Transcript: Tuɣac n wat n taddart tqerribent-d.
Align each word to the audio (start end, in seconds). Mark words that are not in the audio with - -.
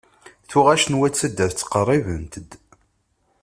Tuɣac 0.49 0.83
n 0.87 0.97
wat 0.99 1.13
n 1.15 1.17
taddart 1.19 1.57
tqerribent-d. 1.61 2.51